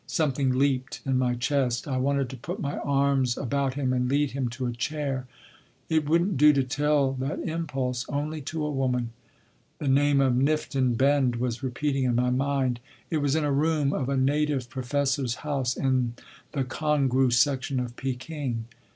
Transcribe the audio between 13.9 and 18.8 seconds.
of a native professor’s house in the Congrou section of Peking.